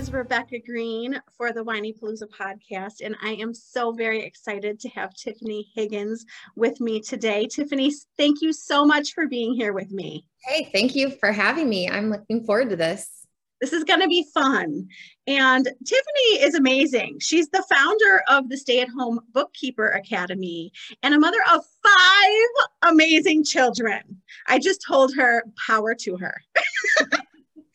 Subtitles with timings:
[0.00, 5.10] Is Rebecca Greene for the Whinypaluza podcast, and I am so very excited to have
[5.10, 6.24] Tiffani Higgins
[6.56, 7.46] with me today.
[7.46, 10.24] Tiffani, thank you so much for being here with me.
[10.46, 11.86] Hey, thank you for having me.
[11.86, 13.26] I'm looking forward to this.
[13.60, 14.88] This is going to be fun.
[15.26, 17.18] And Tiffani is amazing.
[17.20, 22.90] She's the founder of the Stay at Home Bookkeeper Academy and a mother of five
[22.90, 24.00] amazing children.
[24.46, 26.40] I just told her, power to her.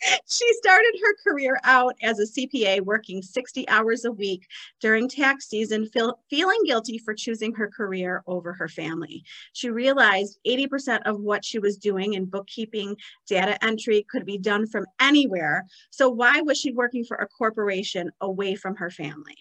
[0.27, 4.45] she started her career out as a CPA working 60 hours a week
[4.79, 9.23] during tax season, feel, feeling guilty for choosing her career over her family.
[9.53, 12.95] She realized 80% of what she was doing in bookkeeping,
[13.27, 15.65] data entry could be done from anywhere.
[15.91, 19.35] So, why was she working for a corporation away from her family?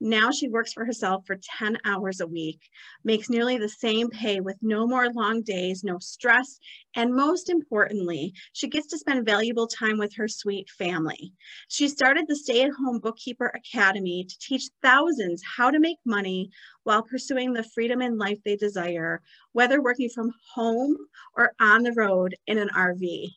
[0.00, 2.60] Now she works for herself for 10 hours a week,
[3.04, 6.58] makes nearly the same pay with no more long days, no stress,
[6.94, 11.32] and most importantly, she gets to spend valuable time with her sweet family.
[11.68, 16.50] She started the Stay at Home Bookkeeper Academy to teach thousands how to make money
[16.84, 20.96] while pursuing the freedom and life they desire, whether working from home
[21.36, 23.28] or on the road in an RV.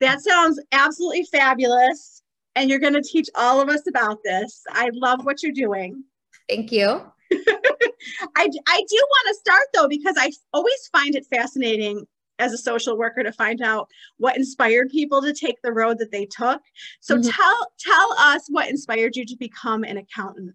[0.00, 2.22] That sounds absolutely fabulous
[2.56, 4.62] and you're going to teach all of us about this.
[4.70, 6.02] I love what you're doing.
[6.48, 6.86] Thank you.
[7.32, 12.04] I, I do want to start though, because I always find it fascinating
[12.38, 16.10] as a social worker to find out what inspired people to take the road that
[16.10, 16.60] they took.
[17.00, 17.30] So mm-hmm.
[17.30, 20.54] tell tell us what inspired you to become an accountant.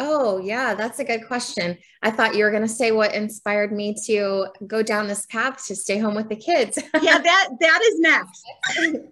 [0.00, 1.78] Oh, yeah, that's a good question.
[2.02, 5.64] I thought you were going to say what inspired me to go down this path
[5.66, 6.78] to stay home with the kids.
[7.00, 8.44] yeah, that that is next.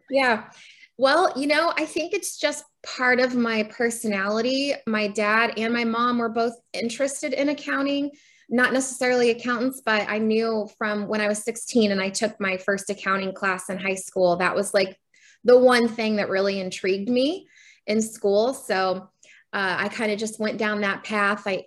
[0.10, 0.50] yeah.
[1.02, 4.72] Well, you know, I think it's just part of my personality.
[4.86, 8.12] My dad and my mom were both interested in accounting,
[8.48, 12.56] not necessarily accountants, but I knew from when I was 16 and I took my
[12.56, 14.96] first accounting class in high school, that was like
[15.42, 17.48] the one thing that really intrigued me
[17.88, 18.54] in school.
[18.54, 19.08] So
[19.52, 21.48] uh, I kind of just went down that path.
[21.48, 21.64] I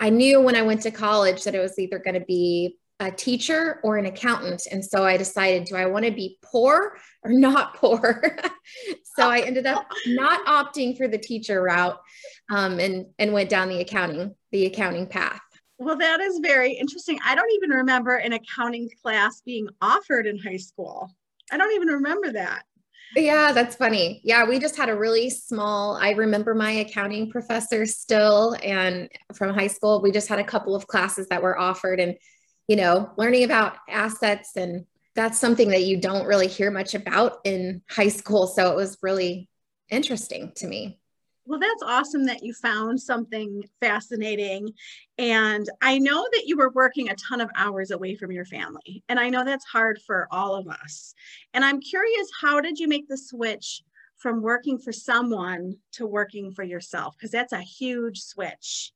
[0.00, 3.10] I knew when I went to college that it was either going to be a
[3.10, 4.62] teacher or an accountant.
[4.70, 8.36] And so I decided, do I want to be poor or not poor?
[9.16, 11.98] so I ended up not opting for the teacher route
[12.50, 15.40] um, and, and went down the accounting, the accounting path.
[15.78, 17.20] Well, that is very interesting.
[17.24, 21.08] I don't even remember an accounting class being offered in high school.
[21.52, 22.64] I don't even remember that.
[23.16, 24.20] Yeah, that's funny.
[24.22, 29.54] Yeah, we just had a really small, I remember my accounting professor still and from
[29.54, 32.16] high school, we just had a couple of classes that were offered and
[32.68, 34.84] you know, learning about assets and
[35.14, 38.46] that's something that you don't really hear much about in high school.
[38.46, 39.48] So it was really
[39.90, 41.00] interesting to me.
[41.44, 44.68] Well, that's awesome that you found something fascinating.
[45.16, 49.02] And I know that you were working a ton of hours away from your family.
[49.08, 51.14] And I know that's hard for all of us.
[51.54, 53.82] And I'm curious, how did you make the switch
[54.18, 57.16] from working for someone to working for yourself?
[57.16, 58.92] Because that's a huge switch.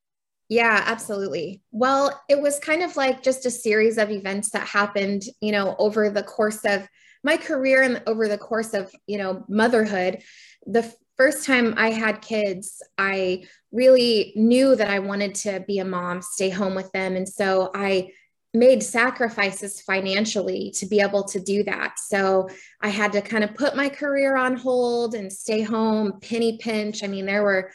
[0.53, 1.63] Yeah, absolutely.
[1.71, 5.75] Well, it was kind of like just a series of events that happened, you know,
[5.79, 6.87] over the course of
[7.25, 10.19] my career and over the course of, you know, motherhood.
[10.67, 15.87] The first time I had kids, I really knew that I wanted to be a
[15.87, 17.17] mom, stay home with them.
[17.17, 18.11] And so I
[18.53, 21.99] made sacrifices financially to be able to do that.
[21.99, 22.51] So
[22.83, 27.03] I had to kind of put my career on hold and stay home, penny pinch.
[27.03, 27.71] I mean, there were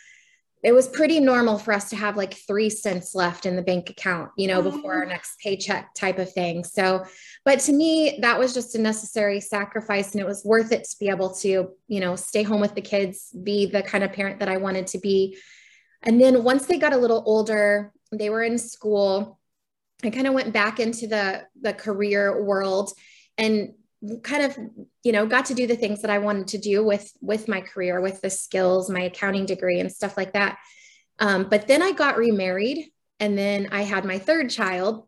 [0.63, 3.89] it was pretty normal for us to have like three cents left in the bank
[3.89, 5.09] account, you know, before our mm.
[5.09, 6.63] next paycheck type of thing.
[6.63, 7.05] So,
[7.45, 10.95] but to me, that was just a necessary sacrifice and it was worth it to
[10.99, 14.39] be able to, you know, stay home with the kids, be the kind of parent
[14.39, 15.37] that I wanted to be.
[16.01, 19.39] And then once they got a little older, they were in school.
[20.03, 22.93] I kind of went back into the the career world
[23.37, 23.73] and
[24.21, 24.57] kind of
[25.03, 27.61] you know got to do the things that i wanted to do with with my
[27.61, 30.57] career with the skills my accounting degree and stuff like that.
[31.19, 35.07] Um, but then i got remarried and then i had my third child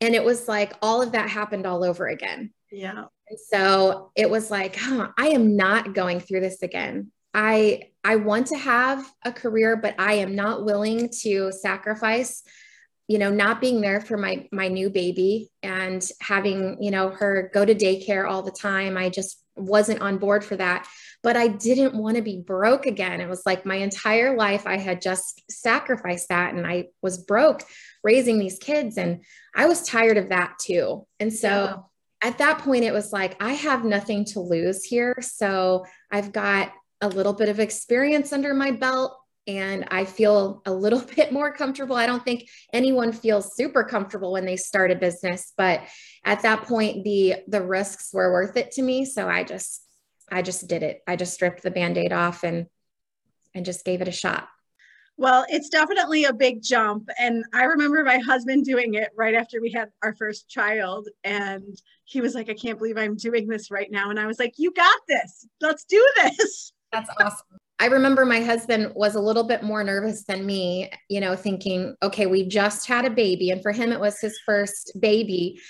[0.00, 2.52] and it was like all of that happened all over again.
[2.72, 3.04] Yeah.
[3.28, 7.12] And so it was like huh, i am not going through this again.
[7.34, 12.42] I i want to have a career but i am not willing to sacrifice
[13.08, 17.50] you know not being there for my my new baby and having you know her
[17.52, 18.96] go to daycare all the time.
[18.96, 20.86] I just wasn't on board for that
[21.24, 23.20] but i didn't want to be broke again.
[23.20, 27.62] It was like my entire life i had just sacrificed that and i was broke
[28.04, 29.24] raising these kids and
[29.56, 31.06] i was tired of that too.
[31.18, 32.28] And so yeah.
[32.28, 35.16] at that point it was like i have nothing to lose here.
[35.20, 40.72] So i've got a little bit of experience under my belt and I feel a
[40.72, 41.96] little bit more comfortable.
[41.96, 45.82] I don't think anyone feels super comfortable when they start a business, but
[46.24, 49.82] at that point the the risks were worth it to me, so I just
[50.30, 51.02] I just did it.
[51.06, 52.66] I just stripped the band-aid off and
[53.54, 54.48] and just gave it a shot.
[55.16, 57.08] Well, it's definitely a big jump.
[57.20, 61.08] And I remember my husband doing it right after we had our first child.
[61.22, 64.10] And he was like, I can't believe I'm doing this right now.
[64.10, 65.46] And I was like, You got this.
[65.60, 66.72] Let's do this.
[66.92, 67.58] That's awesome.
[67.80, 71.96] I remember my husband was a little bit more nervous than me, you know, thinking,
[72.02, 73.50] okay, we just had a baby.
[73.50, 75.60] And for him, it was his first baby.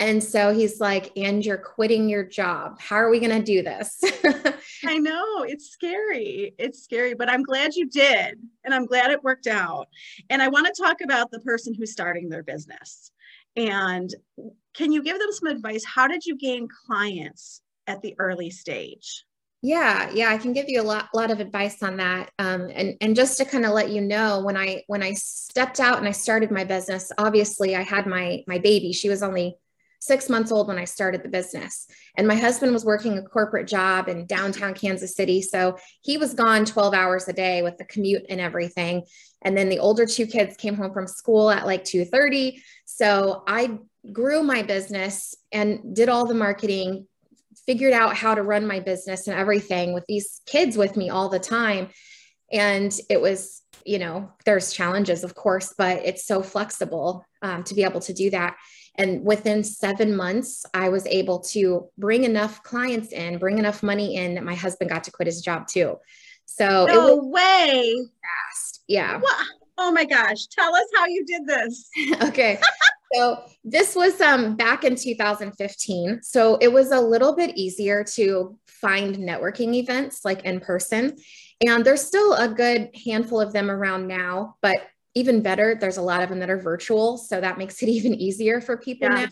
[0.00, 2.80] And so he's like, and you're quitting your job.
[2.80, 4.00] How are we going to do this?
[4.84, 6.52] I know it's scary.
[6.58, 8.40] It's scary, but I'm glad you did.
[8.64, 9.86] And I'm glad it worked out.
[10.28, 13.12] And I want to talk about the person who's starting their business.
[13.54, 14.12] And
[14.74, 15.84] can you give them some advice?
[15.84, 19.24] How did you gain clients at the early stage?
[19.64, 22.30] Yeah, yeah, I can give you a lot, lot of advice on that.
[22.38, 25.78] Um, and and just to kind of let you know, when I when I stepped
[25.78, 28.92] out and I started my business, obviously I had my my baby.
[28.92, 29.56] She was only
[30.00, 31.86] six months old when I started the business,
[32.16, 36.34] and my husband was working a corporate job in downtown Kansas City, so he was
[36.34, 39.04] gone twelve hours a day with the commute and everything.
[39.42, 42.64] And then the older two kids came home from school at like two thirty.
[42.84, 43.78] So I
[44.12, 47.06] grew my business and did all the marketing
[47.66, 51.28] figured out how to run my business and everything with these kids with me all
[51.28, 51.88] the time.
[52.52, 57.74] And it was, you know, there's challenges, of course, but it's so flexible um, to
[57.74, 58.56] be able to do that.
[58.96, 64.16] And within seven months, I was able to bring enough clients in, bring enough money
[64.16, 65.96] in that my husband got to quit his job too.
[66.44, 68.82] So no it was way fast.
[68.86, 69.18] Yeah.
[69.18, 69.46] What?
[69.78, 70.46] Oh my gosh.
[70.48, 71.88] Tell us how you did this.
[72.22, 72.60] okay.
[73.14, 76.22] So this was um, back in 2015.
[76.22, 81.16] So it was a little bit easier to find networking events like in person.
[81.66, 84.76] And there's still a good handful of them around now, but
[85.14, 87.18] even better, there's a lot of them that are virtual.
[87.18, 89.18] So that makes it even easier for people yes.
[89.18, 89.28] now.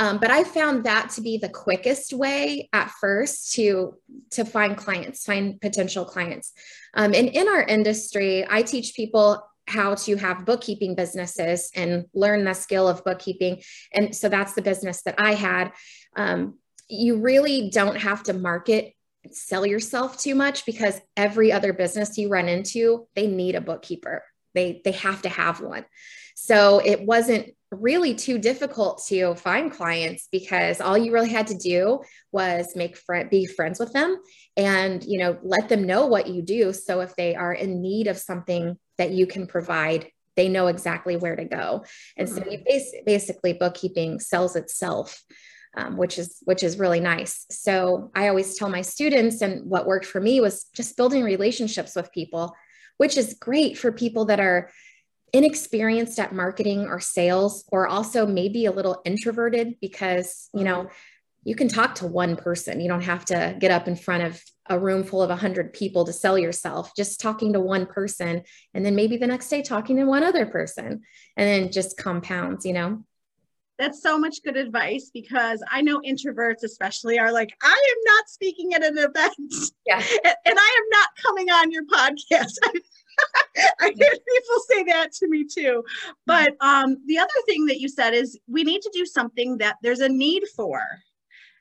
[0.00, 3.96] Um, but I found that to be the quickest way at first to
[4.30, 6.52] to find clients, find potential clients.
[6.94, 12.44] Um, and in our industry, I teach people how to have bookkeeping businesses and learn
[12.44, 13.62] the skill of bookkeeping.
[13.92, 15.72] And so that's the business that I had.
[16.16, 18.94] Um, you really don't have to market
[19.30, 24.22] sell yourself too much because every other business you run into they need a bookkeeper
[24.54, 25.84] they they have to have one
[26.34, 31.58] so it wasn't really too difficult to find clients because all you really had to
[31.58, 32.00] do
[32.32, 34.16] was make friend be friends with them
[34.56, 38.06] and you know let them know what you do so if they are in need
[38.06, 41.84] of something that you can provide they know exactly where to go.
[42.16, 45.20] And so you bas- basically bookkeeping sells itself
[45.76, 47.46] um, which is which is really nice.
[47.50, 51.94] So i always tell my students and what worked for me was just building relationships
[51.94, 52.54] with people
[52.96, 54.70] which is great for people that are
[55.32, 60.88] inexperienced at marketing or sales or also maybe a little introverted because you know
[61.44, 62.80] you can talk to one person.
[62.80, 66.04] You don't have to get up in front of a room full of 100 people
[66.04, 68.42] to sell yourself just talking to one person
[68.74, 71.02] and then maybe the next day talking to one other person
[71.36, 73.02] and then just compounds you know
[73.78, 78.28] that's so much good advice because I know introverts, especially, are like, I am not
[78.28, 79.34] speaking at an event.
[79.86, 80.02] Yeah.
[80.24, 82.52] And, and I am not coming on your podcast.
[83.80, 85.84] I hear people say that to me too.
[86.26, 89.76] But um, the other thing that you said is we need to do something that
[89.82, 90.82] there's a need for.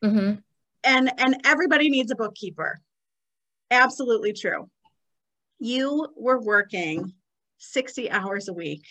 [0.04, 0.40] Mm-hmm.
[0.84, 2.82] And and everybody needs a bookkeeper.
[3.72, 4.70] Absolutely true.
[5.60, 7.14] you were working
[7.58, 8.84] 60 hours a week.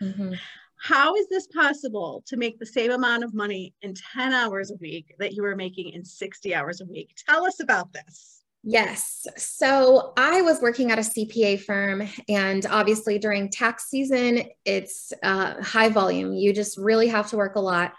[0.00, 0.38] Mhm.
[0.78, 4.76] How is this possible to make the same amount of money in 10 hours a
[4.76, 7.10] week that you were making in 60 hours a week?
[7.28, 8.44] Tell us about this.
[8.62, 9.26] Yes.
[9.36, 15.60] So I was working at a CPA firm, and obviously during tax season, it's uh,
[15.62, 16.32] high volume.
[16.34, 17.94] You just really have to work a lot.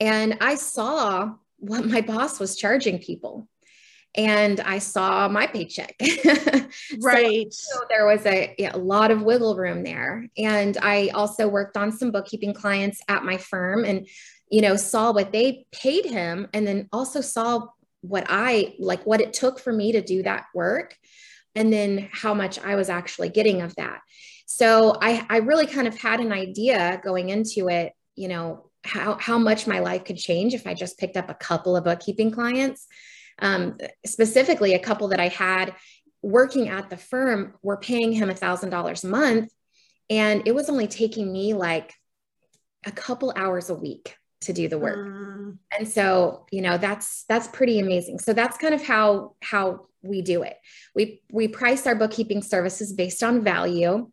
[0.00, 3.46] And I saw what my boss was charging people,
[4.14, 5.96] and I saw my paycheck.
[7.00, 7.52] Right.
[7.52, 10.26] so there was a, a lot of wiggle room there.
[10.38, 14.06] And I also worked on some bookkeeping clients at my firm and,
[14.50, 17.66] you know, saw what they paid him and then also saw
[18.00, 20.96] what I like, what it took for me to do that work
[21.54, 24.00] and then how much I was actually getting of that.
[24.46, 29.16] So I, I really kind of had an idea going into it, you know, how,
[29.18, 32.30] how much my life could change if I just picked up a couple of bookkeeping
[32.30, 32.86] clients.
[33.38, 35.74] Um, specifically, a couple that I had
[36.22, 39.50] working at the firm were paying him a thousand dollars a month
[40.12, 41.94] and it was only taking me like
[42.84, 44.98] a couple hours a week to do the work.
[44.98, 48.18] Mm, and so you know that's that's pretty amazing.
[48.18, 50.56] So that's kind of how how we do it.
[50.94, 54.10] We we price our bookkeeping services based on value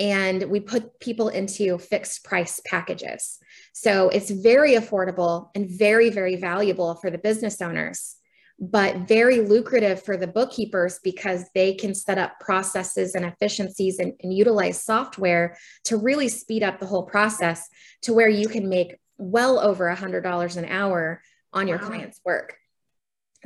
[0.00, 3.38] and we put people into fixed price packages.
[3.72, 8.16] So it's very affordable and very very valuable for the business owners
[8.60, 14.12] but very lucrative for the bookkeepers because they can set up processes and efficiencies and,
[14.22, 17.68] and utilize software to really speed up the whole process
[18.02, 21.20] to where you can make well over a hundred dollars an hour
[21.52, 21.86] on your Wow.
[21.86, 22.56] client's work.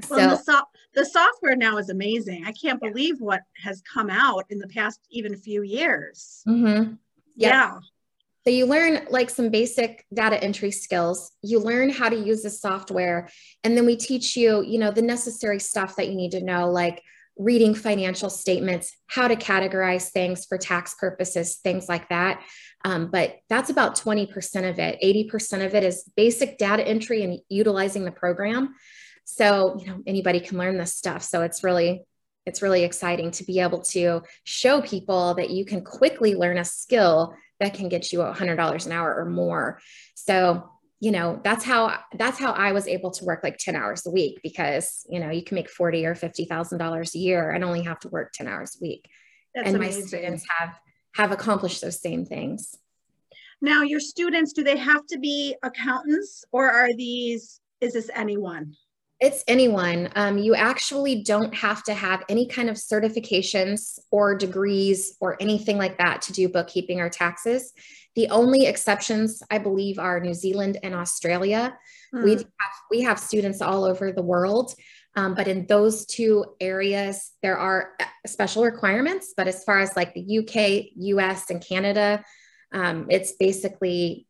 [0.08, 2.44] Well, so the, so- the software now is amazing.
[2.46, 6.42] I can't believe what has come out in the past even few years.
[6.46, 6.98] Mhm.
[7.34, 7.48] Yeah.
[7.48, 7.78] Yeah.
[8.48, 11.32] So you learn like some basic data entry skills.
[11.42, 13.28] You learn how to use the software,
[13.62, 16.70] and then we teach you, you know, the necessary stuff that you need to know,
[16.70, 17.02] like
[17.36, 22.42] reading financial statements, how to categorize things for tax purposes, things like that.
[22.86, 24.98] Um, but that's about 20% of it.
[25.30, 28.74] 80% of it is basic data entry and utilizing the program.
[29.26, 31.22] So, you know, anybody can learn this stuff.
[31.22, 32.06] So it's really,
[32.46, 36.64] it's really exciting to be able to show people that you can quickly learn a
[36.64, 39.80] skill that can get you a $100 an hour or more.
[40.14, 44.06] So, you know, that's how that's how I was able to work like 10 hours
[44.06, 47.82] a week because, you know, you can make 40 or $50,000 a year and only
[47.82, 49.08] have to work 10 hours a week.
[49.54, 50.02] That's and amazing.
[50.02, 50.74] my students have
[51.14, 52.76] have accomplished those same things.
[53.60, 58.74] Now, your students, do they have to be accountants or are these, is this anyone?
[59.20, 60.10] It's anyone.
[60.14, 65.76] Um, you actually don't have to have any kind of certifications or degrees or anything
[65.76, 67.72] like that to do bookkeeping or taxes.
[68.14, 71.76] The only exceptions, I believe, are New Zealand and Australia.
[72.12, 72.38] We Hmm.
[72.38, 74.74] have we have students all over the world,
[75.16, 79.34] um, but in those two areas, there are uh, special requirements.
[79.36, 82.24] But as far as like the UK, US, and Canada,
[82.72, 84.26] um, it's basically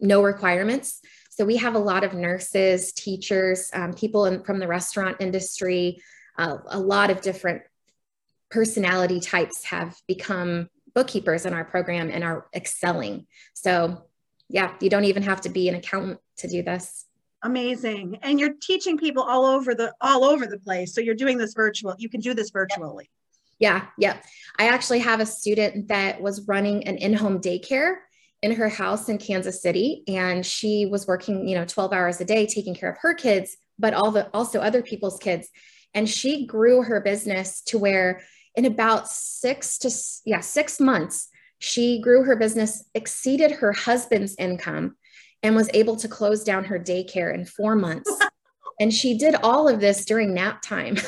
[0.00, 1.00] no requirements.
[1.38, 6.02] So we have a lot of nurses, teachers, um, people in, from the restaurant industry,
[6.36, 7.62] uh, a lot of different
[8.50, 13.28] personality types have become bookkeepers in our program and are excelling.
[13.54, 14.02] So
[14.48, 17.06] yeah, you don't even have to be an accountant to do this.
[17.44, 18.18] Amazing.
[18.22, 20.92] And you're teaching people all over the, all over the place.
[20.92, 23.08] So you're doing this virtual, you can do this virtually.
[23.60, 24.16] Yeah, yeah.
[24.58, 27.98] I actually have a student that was running an in-home daycare
[28.42, 32.24] in her house in Kansas City, and she was working, you know, 12 hours a
[32.24, 35.48] day taking care of her kids, but all the also other people's kids.
[35.94, 38.22] And she grew her business to where
[38.54, 39.90] in about six to
[40.24, 41.28] yeah, six months,
[41.58, 44.96] she grew her business, exceeded her husband's income,
[45.42, 48.10] and was able to close down her daycare in four months.
[48.80, 50.96] and she did all of this during nap time.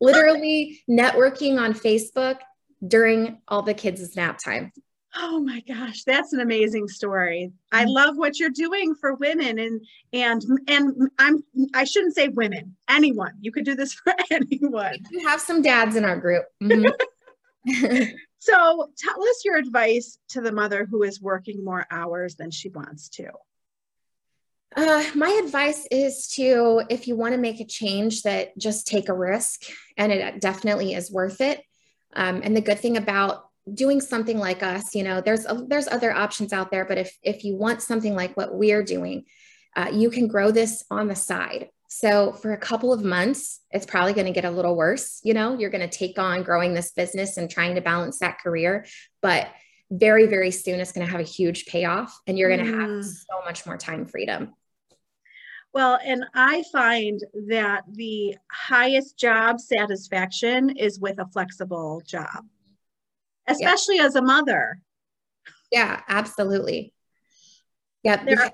[0.00, 2.38] literally networking on Facebook
[2.86, 4.72] during all the kids' nap time.
[5.18, 7.50] Oh my gosh, that's an amazing story.
[7.72, 7.92] I Mm-hmm.
[7.92, 9.80] love what you're doing for women and
[10.12, 11.42] and and I'm
[11.74, 13.32] I shouldn't say women, anyone.
[13.40, 14.98] You could do this for anyone.
[15.12, 16.44] We have some dads in our group.
[16.62, 16.92] Mhm.
[18.38, 22.68] So tell us your advice to the mother who is working more hours than she
[22.68, 23.28] wants to.
[24.76, 29.08] Uh, my advice is to, if you want to make a change, that just take
[29.08, 29.62] a risk,
[29.96, 31.60] and it definitely is worth it.
[32.14, 35.88] Um, and the good thing about doing something like us, you know, there's a, there's
[35.88, 39.24] other options out there, but if if you want something like what we're doing,
[39.74, 41.68] uh, you can grow this on the side.
[41.88, 45.20] So for a couple of months, it's probably going to get a little worse.
[45.22, 48.38] You know, you're going to take on growing this business and trying to balance that
[48.40, 48.86] career,
[49.22, 49.48] but
[49.90, 52.90] very very soon it's going to have a huge payoff, and you're going to have
[52.90, 53.04] Mm.
[53.04, 54.54] so much more time freedom.
[55.72, 62.46] Well, and I find that the highest job satisfaction is with a flexible job.
[63.48, 64.06] Especially yeah.
[64.06, 64.78] as a mother.
[65.70, 66.92] Yeah, absolutely.
[68.02, 68.52] Yeah, there,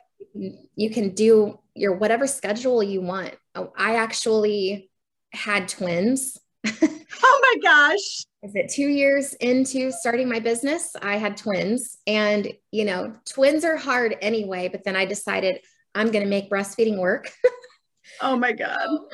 [0.74, 3.34] you can do your whatever schedule you want.
[3.54, 4.90] Oh, I actually
[5.32, 6.38] had twins.
[6.66, 8.24] oh my gosh.
[8.42, 10.96] Is it two years into starting my business?
[11.00, 14.68] I had twins, and you know, twins are hard anyway.
[14.68, 15.60] But then I decided
[15.94, 17.30] I'm going to make breastfeeding work.
[18.20, 18.86] oh my God.
[18.86, 19.08] Um,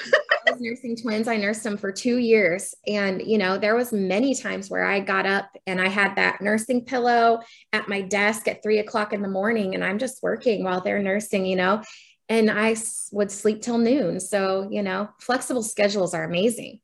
[0.46, 1.28] I was nursing twins.
[1.28, 2.74] I nursed them for two years.
[2.86, 6.40] And, you know, there was many times where I got up and I had that
[6.40, 7.40] nursing pillow
[7.72, 11.02] at my desk at three o'clock in the morning and I'm just working while they're
[11.02, 11.82] nursing, you know,
[12.28, 12.76] and I
[13.12, 14.20] would sleep till noon.
[14.20, 16.80] So, you know, flexible schedules are amazing.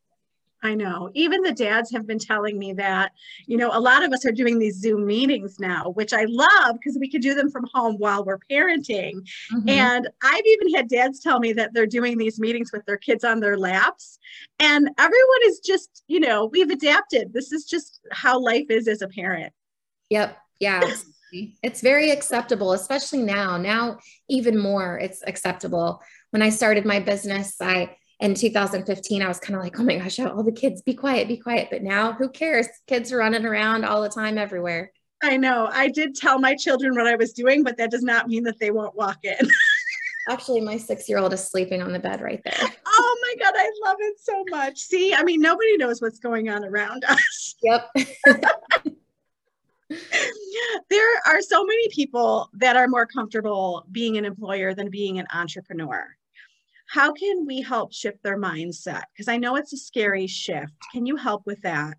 [0.65, 1.11] I know.
[1.13, 3.13] Even the dads have been telling me that,
[3.47, 6.77] you know, a lot of us are doing these Zoom meetings now, which I love
[6.77, 9.21] because we can do them from home while we're parenting.
[9.53, 9.69] Mm-hmm.
[9.69, 13.25] And I've even had dads tell me that they're doing these meetings with their kids
[13.25, 14.19] on their laps.
[14.59, 17.35] And everyone is just, you know, we've adapted.
[17.35, 19.53] This is just how life is as a parent.
[20.09, 20.35] Yep.
[20.61, 20.81] Yeah.
[21.63, 23.59] it's very acceptable, especially now.
[23.59, 23.99] Now,
[24.31, 26.01] even more, it's acceptable.
[26.31, 29.97] When I started my business, I in 2015, I was kind of like, oh my
[29.97, 31.69] gosh, all the kids, be quiet, be quiet.
[31.71, 32.69] But now who cares?
[32.87, 34.93] Kids are running around all the time everywhere.
[35.23, 35.69] I know.
[35.73, 38.59] I did tell my children what I was doing, but that does not mean that
[38.59, 39.37] they won't walk in.
[40.29, 42.69] Actually, my six year old is sleeping on the bed right there.
[42.97, 44.79] Oh my God, I love it so much.
[44.79, 47.55] See, I mean, nobody knows what's going on around us.
[47.63, 47.91] Yep.
[50.91, 55.27] there are so many people that are more comfortable being an employer than being an
[55.33, 56.15] entrepreneur
[56.87, 59.05] how can we help shift their mindset?
[59.13, 60.73] Because I know it's a scary shift.
[60.93, 61.97] Can you help with that?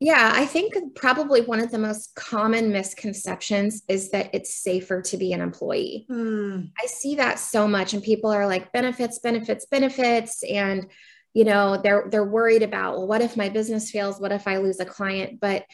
[0.00, 5.16] Yeah, I think probably one of the most common misconceptions is that it's safer to
[5.16, 6.06] be an employee.
[6.08, 6.70] Mm.
[6.80, 10.86] I see that so much, and people are like benefits, benefits, benefits, and
[11.34, 14.20] you know they're they're worried about well, what if my business fails?
[14.20, 15.40] What if I lose a client?
[15.40, 15.64] But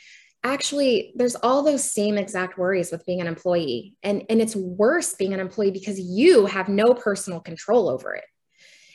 [0.42, 5.12] actually, there's all those same exact worries with being an employee, and and it's worse
[5.12, 8.24] being an employee because you have no personal control over it.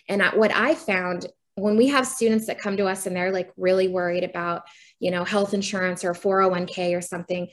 [0.09, 3.51] And what I found when we have students that come to us and they're like
[3.57, 4.63] really worried about,
[4.99, 7.49] you know, health insurance or 401k or something,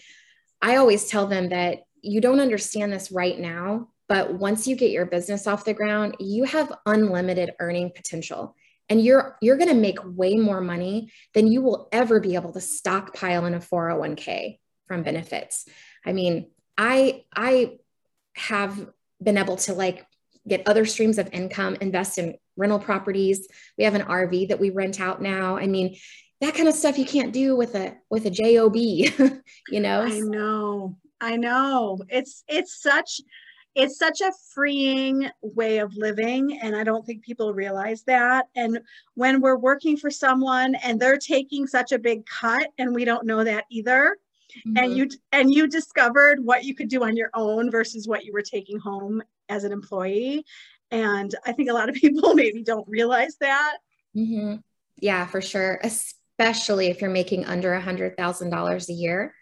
[0.63, 4.91] I always tell them that you don't understand this right now, but once you get
[4.91, 8.55] your business off the ground, you have unlimited earning potential
[8.89, 12.53] and you're you're going to make way more money than you will ever be able
[12.53, 15.67] to stockpile in a 401k from benefits.
[16.05, 17.79] I mean, I I
[18.35, 18.89] have
[19.21, 20.06] been able to like
[20.49, 23.49] get other streams of income, invest in rental properties.
[23.77, 25.57] We have an RV that we rent out now.
[25.57, 25.97] I mean,
[26.41, 30.21] that kind of stuff you can't do with a with a job you know i
[30.21, 33.21] know i know it's it's such
[33.75, 38.79] it's such a freeing way of living and i don't think people realize that and
[39.15, 43.27] when we're working for someone and they're taking such a big cut and we don't
[43.27, 44.17] know that either
[44.59, 44.77] mm-hmm.
[44.77, 48.33] and you and you discovered what you could do on your own versus what you
[48.33, 50.45] were taking home as an employee
[50.91, 53.79] and I think a lot of people maybe don't realize that.
[54.17, 54.57] Mm-hmm.
[54.99, 55.81] Yeah, for sure.
[55.83, 59.35] Especially if you're making under a $100,000 a year.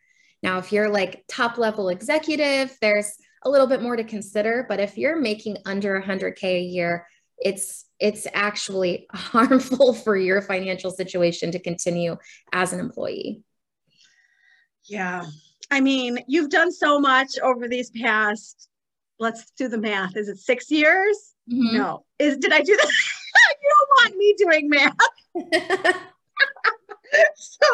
[0.43, 3.13] Now, if you're like top level executive, there's
[3.45, 4.67] a little bit more to consider.
[4.69, 7.07] But if you're making under a 100K a year,
[7.39, 12.17] it's it's actually harmful for your financial situation to continue
[12.53, 13.43] as an employee.
[14.85, 15.25] Yeah.
[15.71, 18.69] I mean, you've done so much over these past,
[19.19, 20.17] let's do the math.
[20.17, 21.35] Is it six years?
[21.51, 21.77] Mm-hmm.
[21.77, 22.05] No.
[22.19, 22.93] Is did I do that?
[23.63, 24.97] you don't want me doing math.
[27.37, 27.67] so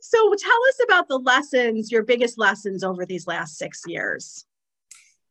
[0.00, 4.46] so tell us about the lessons, your biggest lessons over these last 6 years.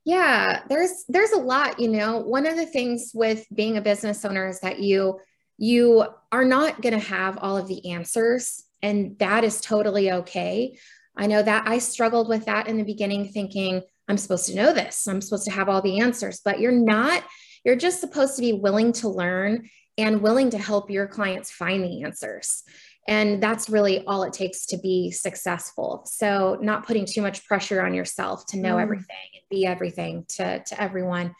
[0.06, 2.20] Yeah, there's there's a lot, you know.
[2.20, 5.20] One of the things with being a business owner is that you
[5.58, 10.78] you are not going to have all of the answers and that is totally okay.
[11.16, 14.74] I know that I struggled with that in the beginning thinking I'm supposed to know
[14.74, 15.08] this.
[15.08, 17.24] I'm supposed to have all the answers, but you're not.
[17.66, 21.84] You're just supposed to be willing to learn and willing to help your clients find
[21.84, 22.64] the answers.
[23.08, 26.04] And that's really all it takes to be successful.
[26.06, 28.82] So, not putting too much pressure on yourself to know mm.
[28.82, 31.34] everything and be everything to, to everyone.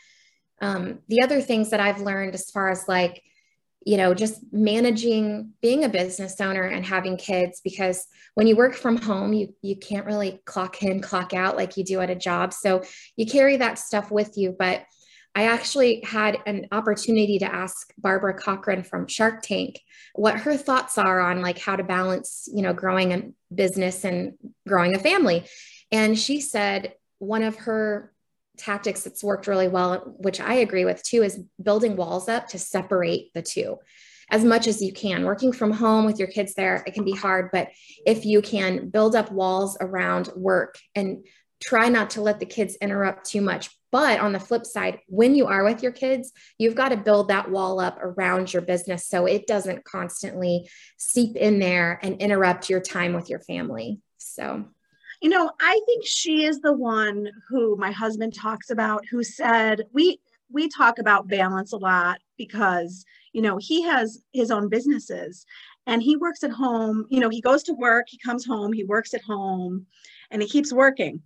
[0.62, 3.22] Um, the other things that I've learned as far as like
[3.88, 8.76] you know just managing being a business owner and having kids because when you work
[8.76, 12.16] from home you you can't really clock in clock out like you do at a
[12.16, 12.84] job so
[13.16, 14.84] you carry that stuff with you but
[15.36, 19.80] I actually had an opportunity to ask Barbara Corcoran from Shark Tank
[20.16, 23.22] what her thoughts are on like how to balance, you know, growing a
[23.54, 24.34] business and
[24.68, 25.46] growing a family.
[25.92, 28.12] And she said one of her
[28.58, 32.60] tactics that's worked really well, which I agree with too, is building walls up to
[32.60, 33.78] separate the two.
[34.30, 35.24] as much as you can.
[35.24, 37.70] Working from home with your kids there, it can be hard, but
[38.06, 41.26] if you can build up walls around work and
[41.64, 43.70] try not to let the kids interrupt too much.
[43.92, 47.30] But on the flip side, when you are with your kids, you've got to build
[47.30, 52.70] that wall up around your business so it doesn't constantly seep in there and interrupt
[52.70, 54.02] your time with your family.
[54.18, 54.66] So,
[55.22, 59.84] you know, I think she is the one who my husband talks about who said,
[59.94, 63.04] we we talk about balance a lot because,
[63.34, 65.46] you know, he has his own businesses
[65.86, 68.86] and he works at home, you know, he goes to work, he comes home, he
[68.86, 69.86] works at home
[70.32, 71.22] and he keeps working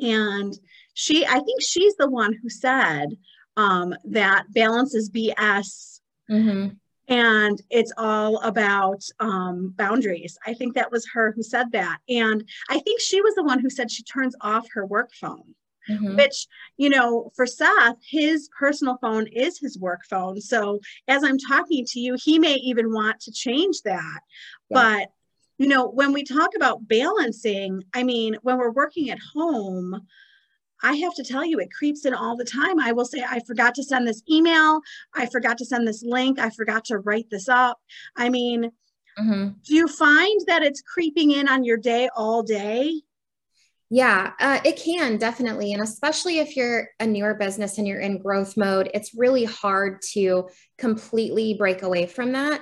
[0.00, 0.58] and
[0.94, 3.16] she, I think she's the one who said
[3.56, 6.00] um, that balance is BS.
[6.30, 6.74] Mm-hmm.
[7.08, 10.38] And it's all about um, boundaries.
[10.46, 11.98] I think that was her who said that.
[12.08, 15.54] And I think she was the one who said she turns off her work phone.
[15.88, 16.16] Mm-hmm.
[16.16, 21.38] which you know for seth his personal phone is his work phone so as i'm
[21.38, 24.20] talking to you he may even want to change that
[24.68, 24.98] yeah.
[24.98, 25.08] but
[25.58, 30.00] you know, when we talk about balancing, I mean, when we're working at home,
[30.82, 32.78] I have to tell you, it creeps in all the time.
[32.78, 34.80] I will say, I forgot to send this email.
[35.14, 36.38] I forgot to send this link.
[36.38, 37.78] I forgot to write this up.
[38.16, 38.70] I mean,
[39.18, 39.48] mm-hmm.
[39.64, 43.02] do you find that it's creeping in on your day all day?
[43.90, 45.72] Yeah, uh, it can definitely.
[45.72, 50.02] And especially if you're a newer business and you're in growth mode, it's really hard
[50.12, 52.60] to completely break away from that.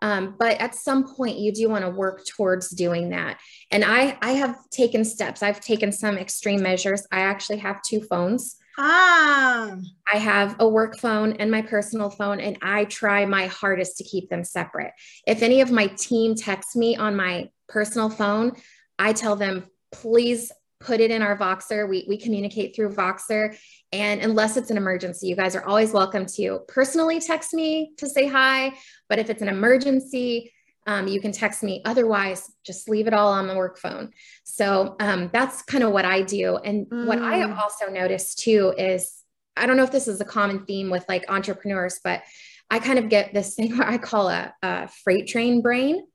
[0.00, 3.40] Um, but at some point you do want to work towards doing that.
[3.70, 5.42] And I, I have taken steps.
[5.42, 7.06] I've taken some extreme measures.
[7.10, 8.56] I actually have two phones.
[8.78, 9.76] Ah.
[10.12, 14.04] I have a work phone and my personal phone, and I try my hardest to
[14.04, 14.92] keep them separate.
[15.26, 18.52] If any of my team texts me on my personal phone,
[18.96, 21.88] I tell them, please put it in our Voxer.
[21.88, 23.56] We, we communicate through Voxer.
[23.92, 28.08] And unless it's an emergency, you guys are always welcome to personally text me to
[28.08, 28.74] say hi.
[29.08, 30.52] But if it's an emergency,
[30.86, 31.82] um, you can text me.
[31.84, 34.10] Otherwise, just leave it all on the work phone.
[34.44, 36.56] So um, that's kind of what I do.
[36.56, 37.06] And mm.
[37.06, 37.58] what I have mm.
[37.58, 39.14] also noticed too is
[39.56, 42.22] I don't know if this is a common theme with like entrepreneurs, but
[42.70, 46.06] I kind of get this thing where I call a, a freight train brain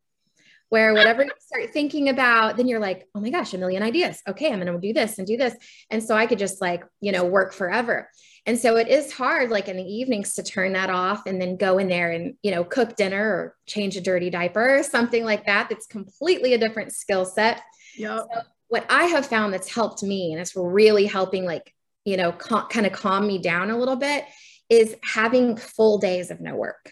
[0.73, 4.19] where whatever you start thinking about, then you're like, oh my gosh, a million ideas.
[4.27, 5.53] Okay, I'm going to do this and do this.
[5.91, 8.09] And so I could just like, you know, work forever.
[8.47, 11.57] And so it is hard, like in the evenings, to turn that off and then
[11.57, 15.23] go in there and, you know, cook dinner or change a dirty diaper or something
[15.23, 15.69] like that.
[15.69, 17.61] That's completely a different skill set.
[17.95, 18.17] Yeah.
[18.17, 18.27] So
[18.69, 21.71] what I have found that's helped me, and it's really helping, like,
[22.03, 24.25] you know, kind of calm me down a little bit,
[24.69, 26.91] is having full days of no work.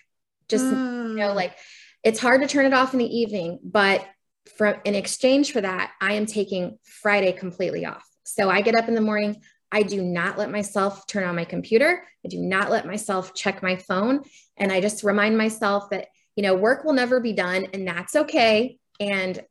[0.49, 1.09] Just, mm.
[1.09, 1.35] you know, mm.
[1.35, 1.55] like,
[2.03, 4.05] it's hard to turn it off in the evening, but
[4.57, 8.05] from in exchange for that, I am taking Friday completely off.
[8.23, 9.41] So I get up in the morning.
[9.71, 12.03] I do not let myself turn on my computer.
[12.25, 14.21] I do not let myself check my phone.
[14.57, 18.15] And I just remind myself that, you know, work will never be done and that's
[18.15, 18.77] okay.
[18.99, 19.41] And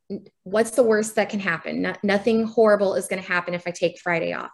[0.45, 1.83] what's the worst that can happen?
[1.83, 4.51] No, nothing horrible is going to happen if I take Friday off.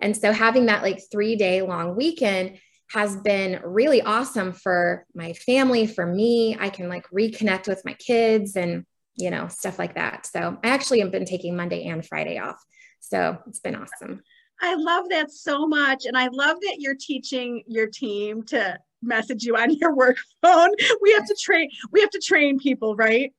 [0.00, 2.58] And so having that like three day long weekend
[2.92, 6.56] has been really awesome for my family, for me.
[6.58, 8.84] I can like reconnect with my kids and,
[9.16, 10.26] you know, stuff like that.
[10.26, 12.62] So I actually have been taking Monday and Friday off.
[13.00, 14.22] So it's been awesome.
[14.60, 16.04] I love that so much.
[16.04, 20.70] And I love that you're teaching your team to message you on your work phone.
[21.00, 23.32] We have to train, we have to train people, right?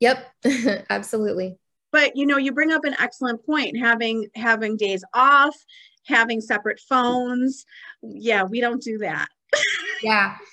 [0.00, 0.26] Yep,
[0.90, 1.58] absolutely.
[1.92, 5.54] But you know, you bring up an excellent point, having having days off,
[6.06, 7.64] having separate phones.
[8.02, 9.28] Yeah, we don't do that.
[10.02, 10.36] yeah.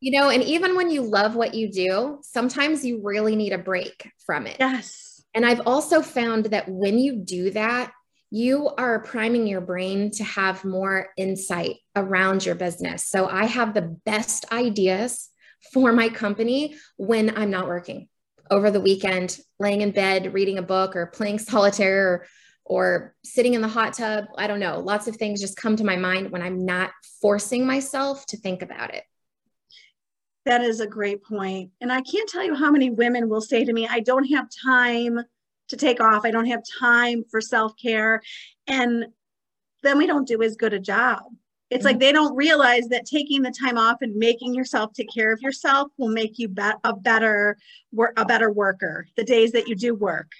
[0.00, 3.58] You know, and even when you love what you do, sometimes you really need a
[3.58, 4.58] break from it.
[4.60, 5.24] Yes.
[5.32, 7.90] And I've also found that when you do that,
[8.30, 13.06] you are priming your brain to have more insight around your business.
[13.06, 15.30] So I have the best ideas
[15.72, 18.08] for my company when I'm not working
[18.50, 22.26] over the weekend, laying in bed, reading a book or playing solitaire or
[22.64, 24.26] or sitting in the hot tub.
[24.36, 24.80] I don't know.
[24.80, 28.62] Lots of things just come to my mind when I'm not forcing myself to think
[28.62, 29.04] about it.
[30.46, 31.70] That is a great point.
[31.80, 34.46] And I can't tell you how many women will say to me, I don't have
[34.64, 35.20] time
[35.68, 36.24] to take off.
[36.24, 38.20] I don't have time for self care.
[38.66, 39.06] And
[39.82, 41.20] then we don't do as good a job.
[41.70, 41.86] It's mm-hmm.
[41.86, 45.40] like they don't realize that taking the time off and making yourself take care of
[45.40, 47.56] yourself will make you be- a better
[48.16, 50.30] a better worker the days that you do work.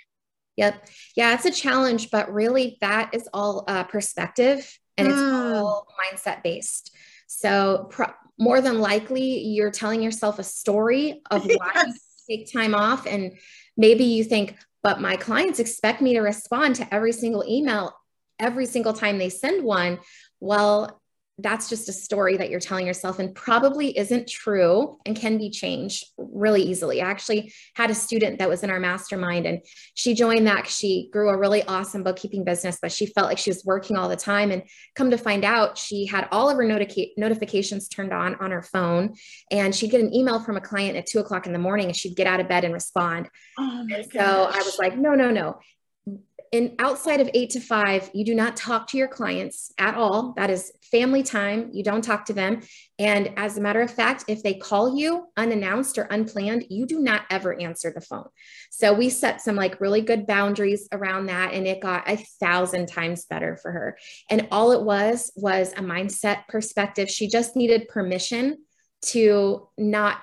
[0.57, 0.89] Yep.
[1.17, 5.11] Yeah, it's a challenge, but really that is all uh, perspective and mm.
[5.11, 6.95] it's all mindset based.
[7.27, 11.99] So, pro- more than likely, you're telling yourself a story of why yes.
[12.29, 13.07] you take time off.
[13.07, 13.33] And
[13.77, 17.95] maybe you think, but my clients expect me to respond to every single email
[18.39, 19.99] every single time they send one.
[20.41, 21.01] Well,
[21.39, 25.51] that's just a story that you're telling yourself and probably isn't true and can be
[25.51, 27.03] changed really easily.
[27.03, 29.61] I actually had a student that was in our mastermind and
[29.95, 33.51] she joined that she grew a really awesome bookkeeping business, but she felt like she
[33.51, 34.53] was working all the time.
[34.53, 34.63] And
[34.95, 38.63] come to find out, she had all of her notica- notifications turned on on her
[38.63, 39.15] phone.
[39.51, 41.97] And she'd get an email from a client at two o'clock in the morning and
[41.97, 43.29] she'd get out of bed and respond.
[43.59, 45.59] Oh and so I was like, no, no, no
[46.53, 50.35] in outside of eight to five, you do not talk to your clients at all.
[50.37, 51.71] That is family time.
[51.73, 52.61] You don't talk to them.
[52.99, 57.01] And as a matter of fact, if they call you unannounced or unplanned, you do
[57.01, 58.29] not ever answer the phone.
[58.71, 61.53] So we set some like really good boundaries around that.
[61.53, 63.99] And it got a thousand times better for her.
[64.31, 67.11] And all it was was a mindset perspective.
[67.11, 68.59] She just needed permission
[69.07, 70.19] to not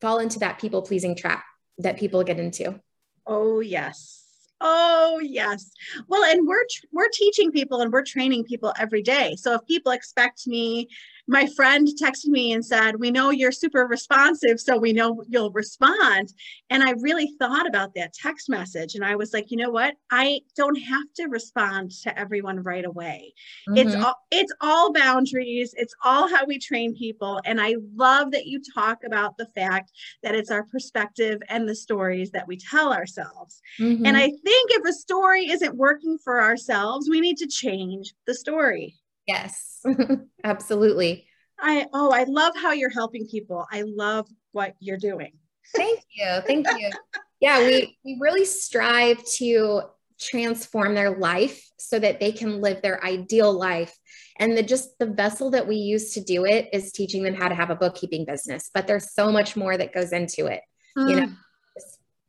[0.00, 1.44] fall into that people pleasing trap
[1.78, 2.80] that people get into.
[3.26, 4.25] Oh, yes.
[4.60, 5.70] Oh yes.
[6.08, 9.36] Well, and we're we're teaching people and we're training people every day.
[9.36, 10.88] So if people expect me
[11.28, 15.50] my friend texted me and said, We know you're super responsive, so we know you'll
[15.50, 16.32] respond.
[16.70, 18.94] And I really thought about that text message.
[18.94, 19.94] And I was like, you know what?
[20.10, 23.34] I don't have to respond to everyone right away.
[23.68, 23.78] Mm-hmm.
[23.78, 27.40] It's all it's all boundaries, it's all how we train people.
[27.44, 31.74] And I love that you talk about the fact that it's our perspective and the
[31.74, 33.60] stories that we tell ourselves.
[33.80, 34.06] Mm-hmm.
[34.06, 38.34] And I think if a story isn't working for ourselves, we need to change the
[38.34, 38.94] story.
[39.26, 39.80] Yes,
[40.44, 41.26] absolutely.
[41.58, 43.66] I oh, I love how you're helping people.
[43.72, 45.32] I love what you're doing.
[45.74, 46.40] Thank you.
[46.46, 46.90] Thank you.
[47.40, 49.82] yeah, we we really strive to
[50.18, 53.96] transform their life so that they can live their ideal life.
[54.38, 57.48] And the just the vessel that we use to do it is teaching them how
[57.48, 58.70] to have a bookkeeping business.
[58.72, 60.60] But there's so much more that goes into it.
[60.96, 61.10] Mm.
[61.10, 61.28] You know,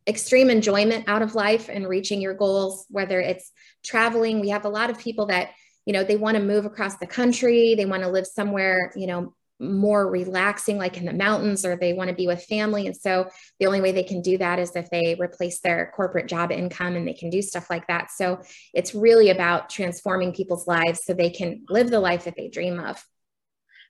[0.06, 3.52] extreme enjoyment out of life and reaching your goals, whether it's
[3.84, 4.40] traveling.
[4.40, 5.50] We have a lot of people that
[5.88, 9.06] you know, they want to move across the country, they want to live somewhere, you
[9.06, 12.86] know, more relaxing, like in the mountains, or they want to be with family.
[12.86, 16.28] And so the only way they can do that is if they replace their corporate
[16.28, 18.10] job income and they can do stuff like that.
[18.10, 18.38] So
[18.74, 22.78] it's really about transforming people's lives so they can live the life that they dream
[22.78, 23.02] of.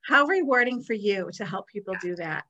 [0.06, 2.44] How rewarding for you to help people do that.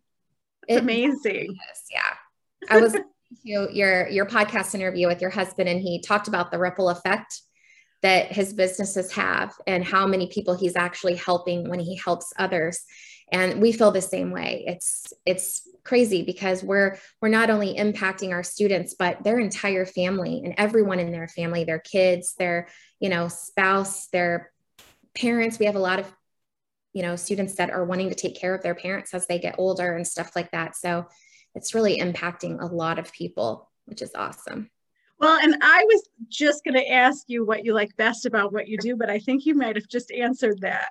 [0.68, 1.56] It's it, amazing.
[1.90, 2.68] yeah.
[2.68, 2.94] I was
[3.42, 7.40] your your podcast interview with your husband and he talked about the ripple effect
[8.02, 12.84] that his businesses have and how many people he's actually helping when he helps others.
[13.32, 14.64] And we feel the same way.
[14.66, 20.42] It's it's crazy because we're we're not only impacting our students but their entire family
[20.44, 22.68] and everyone in their family their kids their
[23.00, 24.52] you know spouse their
[25.14, 25.58] parents.
[25.58, 26.10] We have a lot of
[26.92, 29.56] you know students that are wanting to take care of their parents as they get
[29.58, 30.76] older and stuff like that.
[30.76, 31.06] So
[31.54, 34.70] it's really impacting a lot of people which is awesome
[35.20, 38.68] well, and I was just going to ask you what you like best about what
[38.68, 40.90] you do, but I think you might have just answered that.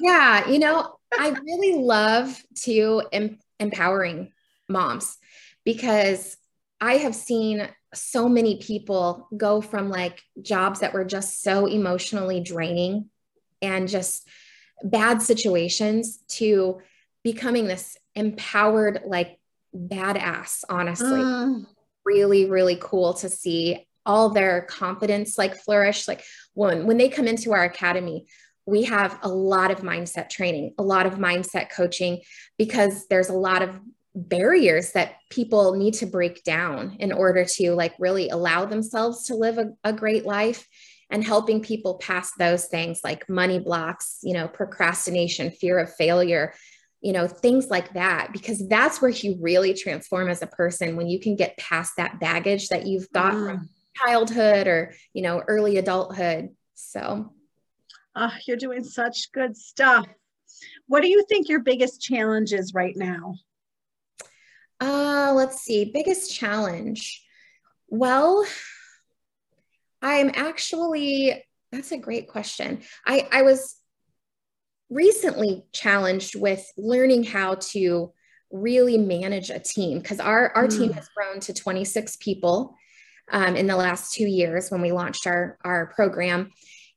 [0.00, 4.32] yeah, you know, I really love to em- empowering
[4.68, 5.16] moms
[5.64, 6.36] because
[6.80, 12.40] I have seen so many people go from like jobs that were just so emotionally
[12.40, 13.10] draining
[13.62, 14.28] and just
[14.82, 16.80] bad situations to
[17.22, 19.38] becoming this empowered like
[19.74, 21.66] badass honestly mm
[22.04, 26.06] really, really cool to see all their confidence like flourish.
[26.06, 28.26] Like when, when they come into our academy,
[28.66, 32.20] we have a lot of mindset training, a lot of mindset coaching,
[32.58, 33.80] because there's a lot of
[34.14, 39.34] barriers that people need to break down in order to like really allow themselves to
[39.34, 40.66] live a, a great life
[41.10, 46.54] and helping people pass those things like money blocks, you know, procrastination, fear of failure,
[47.04, 51.06] you know, things like that, because that's where you really transform as a person when
[51.06, 53.44] you can get past that baggage that you've got mm.
[53.46, 56.48] from childhood or, you know, early adulthood.
[56.72, 57.30] So,
[58.16, 60.06] oh, you're doing such good stuff.
[60.86, 63.34] What do you think your biggest challenge is right now?
[64.80, 67.22] Uh, let's see, biggest challenge.
[67.88, 68.46] Well,
[70.00, 72.80] I'm actually, that's a great question.
[73.06, 73.76] I, I was
[74.94, 78.12] recently challenged with learning how to
[78.50, 80.78] really manage a team because our, our mm.
[80.78, 82.74] team has grown to 26 people
[83.32, 86.52] um, in the last two years when we launched our, our program.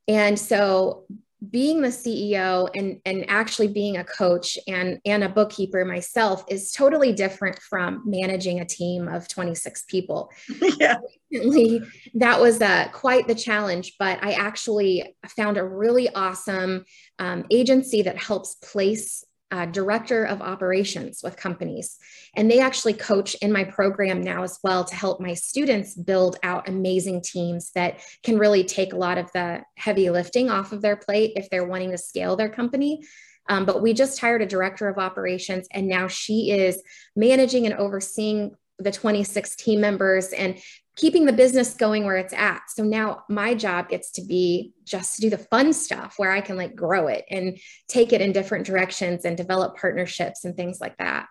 [0.08, 1.06] And so
[1.52, 6.72] being the CEO and, and actually being a coach and, and a bookkeeper myself is
[6.72, 10.32] totally different from managing a team of 26 people.
[10.80, 10.98] Yeah.
[11.32, 11.82] Recently,
[12.14, 16.86] that was uh, quite the challenge, but I actually found a really awesome
[17.20, 21.98] um, agency that helps place uh, director of operations with companies.
[22.36, 26.38] And they actually coach in my program now as well to help my students build
[26.44, 30.82] out amazing teams that can really take a lot of the heavy lifting off of
[30.82, 33.02] their plate if they're wanting to scale their company.
[33.50, 36.82] Um, but we just hired a director of operations, and now she is
[37.16, 40.60] managing and overseeing the 26 team members and
[40.98, 42.64] keeping the business going where it's at.
[42.70, 46.42] So now my job gets to be just to do the fun stuff where I
[46.42, 47.58] can like grow it and
[47.88, 51.28] take it in different directions and develop partnerships and things like that.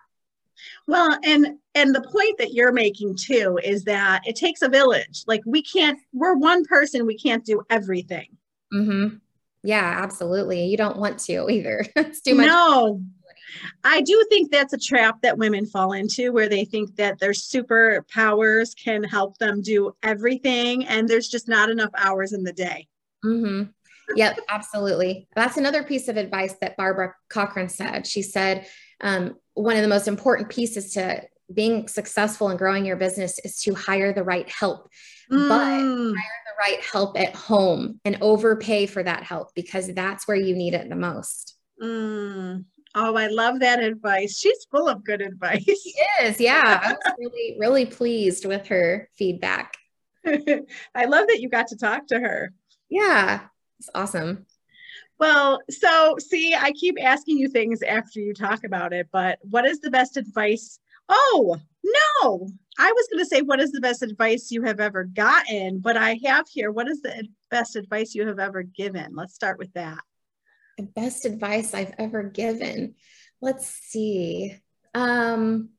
[0.87, 5.23] Well, and and the point that you're making too is that it takes a village.
[5.27, 8.37] Like we can't we're one person, we can't do everything.
[8.73, 9.19] Mhm.
[9.63, 10.65] Yeah, absolutely.
[10.65, 11.85] You don't want to either.
[11.95, 12.47] it's too much.
[12.47, 13.01] No,
[13.83, 17.31] I do think that's a trap that women fall into where they think that their
[17.31, 22.87] superpowers can help them do everything and there's just not enough hours in the day.
[23.23, 23.63] Mm-hmm.
[24.15, 25.27] Yep, absolutely.
[25.35, 28.07] That's another piece of advice that Barbara Corcoran said.
[28.07, 28.65] She said
[29.01, 33.61] um, one of the most important pieces to being successful and growing your business is
[33.61, 34.89] to hire the right help.
[35.31, 35.49] Mm.
[35.49, 40.37] But hire the right help at home and overpay for that help because that's where
[40.37, 41.55] you need it the most.
[41.81, 42.65] Mm.
[42.99, 44.39] Oh, I love that advice.
[44.39, 45.63] She's full of good advice.
[45.63, 46.41] She is.
[46.41, 46.79] Yeah.
[46.81, 49.77] I was really, really pleased with her feedback.
[50.25, 52.51] I love that you got to talk to her.
[52.89, 53.41] Yeah.
[53.77, 54.47] It's awesome.
[55.19, 59.65] Well, so see, I keep asking you things after you talk about it, but what
[59.65, 60.79] is the best advice?
[61.07, 62.49] Oh, no.
[62.79, 65.79] I was going to say, what is the best advice you have ever gotten?
[65.79, 69.13] But I have here, what is the best advice you have ever given?
[69.13, 69.99] Let's start with that
[70.77, 72.95] the best advice I've ever given.
[73.41, 74.55] Let's see.
[74.93, 75.69] Um,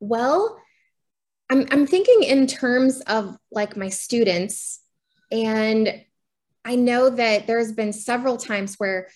[0.00, 0.60] well,
[1.50, 4.80] I'm, I'm thinking in terms of like my students,
[5.30, 6.04] and
[6.64, 9.08] I know that there's been several times where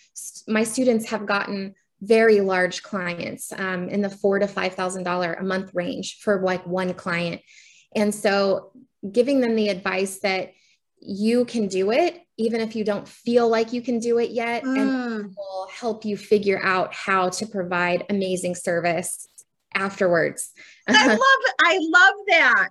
[0.48, 5.34] my students have gotten very large clients um, in the four to five thousand dollar
[5.34, 7.40] a month range for like one client,
[7.94, 8.72] and so
[9.10, 10.52] giving them the advice that
[11.04, 14.64] you can do it even if you don't feel like you can do it yet
[14.64, 14.78] mm.
[14.78, 19.28] and will help you figure out how to provide amazing service
[19.74, 20.52] afterwards.
[20.88, 21.18] I love
[21.60, 22.68] i love that.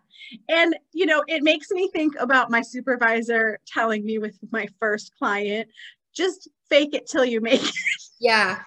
[0.49, 5.11] And you know it makes me think about my supervisor telling me with my first
[5.17, 5.69] client
[6.13, 7.75] just fake it till you make it.
[8.19, 8.59] Yeah.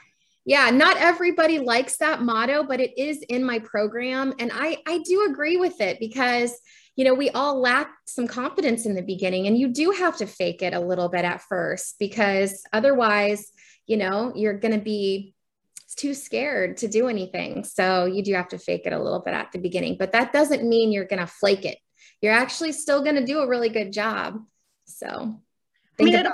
[0.45, 4.99] Yeah not everybody likes that motto but it is in my program and i i
[4.99, 6.59] do agree with it because
[6.97, 10.27] you know, we all lack some confidence in the beginning, and you do have to
[10.27, 13.51] fake it a little bit at first because otherwise,
[13.87, 15.35] you know, you're going to be
[15.97, 17.65] too scared to do anything.
[17.65, 20.33] So you do have to fake it a little bit at the beginning, but that
[20.33, 21.79] doesn't mean you're going to flake it.
[22.21, 24.41] You're actually still going to do a really good job.
[24.87, 25.41] So,
[26.01, 26.27] I mean, it,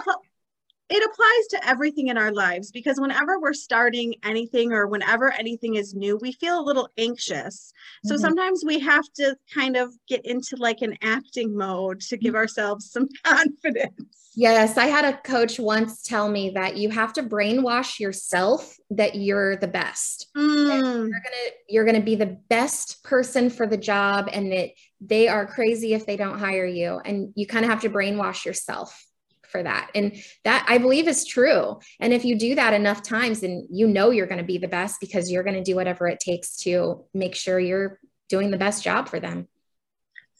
[0.90, 5.76] it applies to everything in our lives because whenever we're starting anything or whenever anything
[5.76, 7.72] is new, we feel a little anxious.
[8.05, 8.20] So mm-hmm.
[8.20, 12.38] sometimes we have to kind of get into like an acting mode to give mm-hmm.
[12.38, 14.31] ourselves some confidence.
[14.35, 19.14] Yes, I had a coach once tell me that you have to brainwash yourself that
[19.14, 20.29] you're the best.
[20.37, 20.66] Mm.
[20.68, 24.70] You're going to you're going to be the best person for the job and that
[25.00, 28.44] they are crazy if they don't hire you and you kind of have to brainwash
[28.44, 29.05] yourself
[29.51, 29.91] for that.
[29.95, 31.79] And that I believe is true.
[31.99, 34.69] And if you do that enough times, then you know you're going to be the
[34.69, 38.57] best because you're going to do whatever it takes to make sure you're doing the
[38.57, 39.49] best job for them.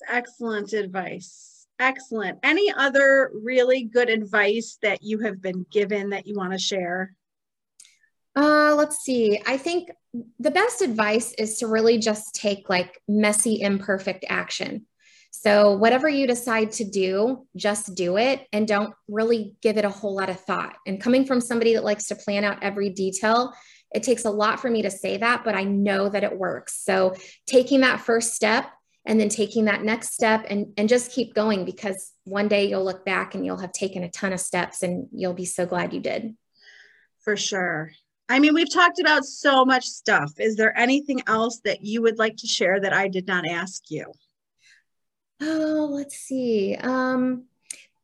[0.09, 1.67] Excellent advice.
[1.79, 2.39] Excellent.
[2.43, 7.15] Any other really good advice that you have been given that you want to share?
[8.37, 9.41] Uh, let's see.
[9.47, 9.91] I think
[10.39, 14.87] the best advice is to really just take like messy, imperfect action.
[15.31, 19.91] So, whatever you decide to do, just do it and don't really give it a
[19.91, 20.77] whole lot of thought.
[20.87, 23.55] And coming from somebody that likes to plan out every detail,
[23.95, 26.85] it takes a lot for me to say that, but I know that it works.
[26.85, 27.15] So,
[27.47, 28.71] taking that first step
[29.07, 32.85] and then taking that next step and, and just keep going because one day you'll
[32.85, 35.95] look back and you'll have taken a ton of steps and you'll be so glad
[35.95, 36.35] you did.
[37.21, 37.93] For sure.
[38.29, 40.33] I mean, we've talked about so much stuff.
[40.39, 43.83] Is there anything else that you would like to share that I did not ask
[43.91, 44.13] you?
[45.41, 46.75] Oh, let's see.
[46.75, 47.45] Um,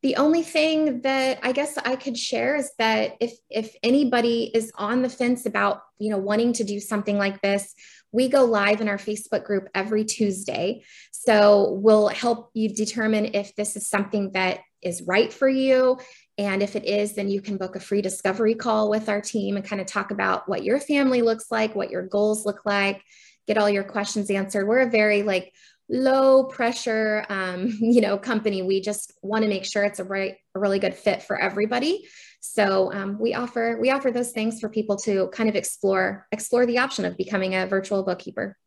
[0.03, 4.71] the only thing that I guess I could share is that if if anybody is
[4.75, 7.73] on the fence about you know wanting to do something like this,
[8.11, 10.83] we go live in our Facebook group every Tuesday.
[11.11, 15.99] So we'll help you determine if this is something that is right for you.
[16.37, 19.57] And if it is, then you can book a free discovery call with our team
[19.57, 23.03] and kind of talk about what your family looks like, what your goals look like,
[23.47, 24.67] get all your questions answered.
[24.67, 25.51] We're a very like
[25.89, 28.61] low pressure um, you know company.
[28.61, 32.07] We just want to make sure it's a right a really good fit for everybody.
[32.39, 36.65] So um, we offer we offer those things for people to kind of explore explore
[36.65, 38.57] the option of becoming a virtual bookkeeper.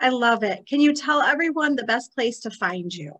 [0.00, 0.64] I love it.
[0.68, 3.14] Can you tell everyone the best place to find you?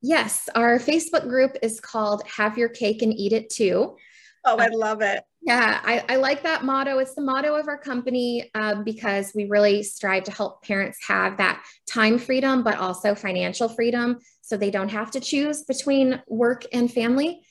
[0.00, 3.96] Yes our facebook group is called have your cake and eat it too
[4.44, 5.22] Oh, I love it.
[5.40, 6.98] Yeah, I, I, like that motto.
[6.98, 11.36] It's the motto of our company um, because we really strive to help parents have
[11.38, 16.64] that time freedom, but also financial freedom so they don't have to choose between work
[16.72, 17.42] and family.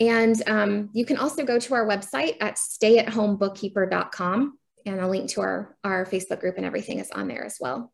[0.00, 5.42] And um, you can also go to our website at stayatHomeBookkeeper.com and a link to
[5.42, 7.92] our, our Facebook group and everything is on there as well.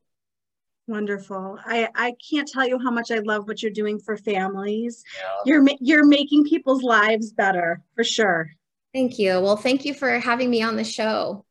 [0.88, 1.58] Wonderful.
[1.64, 5.02] I, I can't tell you how much I love what you're doing for families.
[5.16, 5.42] Yeah.
[5.44, 8.50] You're you're making people's lives better for sure.
[8.94, 9.40] Thank you.
[9.40, 11.44] Well, thank you for having me on the show.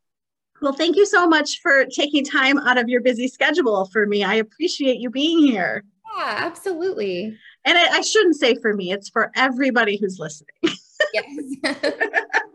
[0.61, 4.23] Well, thank you so much for taking time out of your busy schedule for me.
[4.23, 5.83] I appreciate you being here.
[6.17, 7.37] Yeah, absolutely.
[7.65, 10.77] And I, I shouldn't say for me, it's for everybody who's listening.
[11.13, 11.81] Yes.